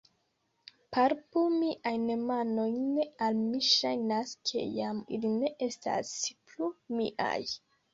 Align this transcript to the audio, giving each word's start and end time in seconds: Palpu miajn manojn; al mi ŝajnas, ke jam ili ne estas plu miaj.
Palpu 0.95 1.43
miajn 1.57 2.09
manojn; 2.31 2.81
al 3.27 3.39
mi 3.45 3.63
ŝajnas, 3.71 4.35
ke 4.51 4.67
jam 4.81 5.07
ili 5.21 5.37
ne 5.39 5.57
estas 5.71 6.15
plu 6.45 6.77
miaj. 7.01 7.43